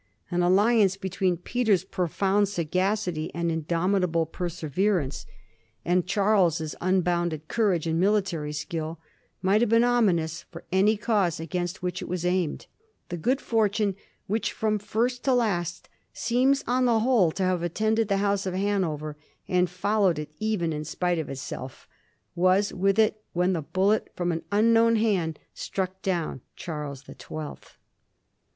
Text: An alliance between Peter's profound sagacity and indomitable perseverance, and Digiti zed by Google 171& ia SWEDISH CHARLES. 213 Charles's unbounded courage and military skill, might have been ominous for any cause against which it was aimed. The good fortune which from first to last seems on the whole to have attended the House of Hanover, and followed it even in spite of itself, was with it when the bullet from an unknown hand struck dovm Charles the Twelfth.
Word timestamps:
An 0.31 0.41
alliance 0.41 0.97
between 0.97 1.37
Peter's 1.37 1.83
profound 1.83 2.49
sagacity 2.49 3.29
and 3.35 3.51
indomitable 3.51 4.25
perseverance, 4.25 5.27
and 5.85 6.07
Digiti 6.07 6.07
zed 6.07 6.07
by 6.07 6.09
Google 6.09 6.09
171& 6.09 6.09
ia 6.09 6.09
SWEDISH 6.09 6.15
CHARLES. 6.15 6.57
213 6.57 6.63
Charles's 6.73 6.75
unbounded 6.81 7.47
courage 7.47 7.85
and 7.87 7.99
military 7.99 8.51
skill, 8.51 8.99
might 9.43 9.61
have 9.61 9.69
been 9.69 9.83
ominous 9.83 10.41
for 10.49 10.63
any 10.71 10.97
cause 10.97 11.39
against 11.39 11.83
which 11.83 12.01
it 12.01 12.07
was 12.07 12.25
aimed. 12.25 12.65
The 13.09 13.17
good 13.17 13.39
fortune 13.39 13.95
which 14.25 14.51
from 14.53 14.79
first 14.79 15.23
to 15.25 15.35
last 15.35 15.87
seems 16.13 16.63
on 16.65 16.85
the 16.85 17.01
whole 17.01 17.29
to 17.33 17.43
have 17.43 17.61
attended 17.61 18.07
the 18.07 18.17
House 18.17 18.47
of 18.47 18.55
Hanover, 18.55 19.17
and 19.47 19.69
followed 19.69 20.17
it 20.17 20.31
even 20.39 20.73
in 20.73 20.83
spite 20.83 21.19
of 21.19 21.29
itself, 21.29 21.87
was 22.33 22.73
with 22.73 22.97
it 22.97 23.21
when 23.33 23.53
the 23.53 23.61
bullet 23.61 24.09
from 24.15 24.31
an 24.31 24.41
unknown 24.51 24.95
hand 24.95 25.37
struck 25.53 26.01
dovm 26.01 26.39
Charles 26.55 27.03
the 27.03 27.13
Twelfth. 27.13 27.77